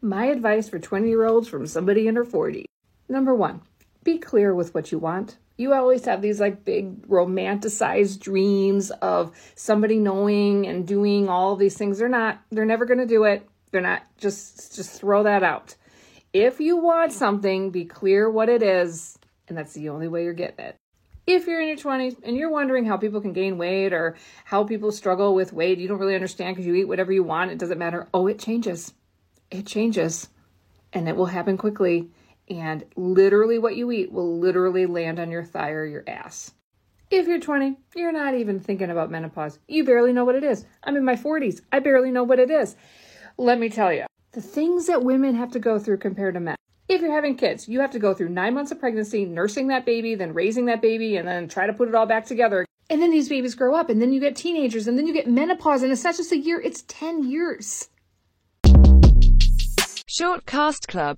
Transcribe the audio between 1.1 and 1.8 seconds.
olds from